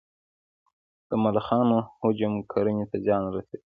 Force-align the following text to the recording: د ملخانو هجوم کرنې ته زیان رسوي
د 1.09 1.11
ملخانو 1.23 1.77
هجوم 2.01 2.33
کرنې 2.51 2.85
ته 2.89 2.97
زیان 3.05 3.23
رسوي 3.35 3.59